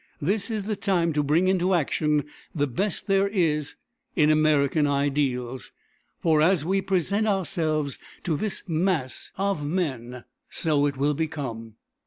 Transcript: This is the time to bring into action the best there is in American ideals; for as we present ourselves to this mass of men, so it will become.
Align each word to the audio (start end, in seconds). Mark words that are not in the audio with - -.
This 0.19 0.49
is 0.49 0.63
the 0.63 0.75
time 0.75 1.13
to 1.13 1.21
bring 1.21 1.47
into 1.47 1.75
action 1.75 2.23
the 2.55 2.65
best 2.65 3.05
there 3.05 3.27
is 3.27 3.75
in 4.15 4.31
American 4.31 4.87
ideals; 4.87 5.71
for 6.19 6.41
as 6.41 6.65
we 6.65 6.81
present 6.81 7.27
ourselves 7.27 7.99
to 8.23 8.35
this 8.35 8.63
mass 8.67 9.29
of 9.37 9.63
men, 9.63 10.23
so 10.49 10.87
it 10.87 10.97
will 10.97 11.13
become. 11.13 11.75